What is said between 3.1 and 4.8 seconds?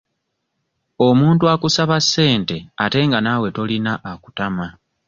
naawe tolina akutama.